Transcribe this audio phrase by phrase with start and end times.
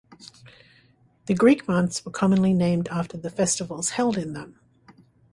[1.27, 4.59] The Greek months were commonly named after the festivals held in them.